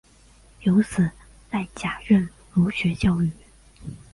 [0.61, 1.11] 有子
[1.51, 3.29] 戴槚任儒学教谕。